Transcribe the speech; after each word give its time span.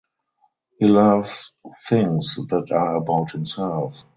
He 0.79 0.87
loves 0.87 1.55
things 1.87 2.33
that 2.49 2.71
are 2.71 2.95
about 2.95 3.33
himself. 3.33 4.03